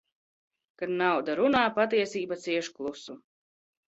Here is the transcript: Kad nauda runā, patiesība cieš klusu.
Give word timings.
Kad 0.81 0.93
nauda 1.01 1.35
runā, 1.39 1.61
patiesība 1.75 2.39
cieš 2.47 2.71
klusu. 2.79 3.17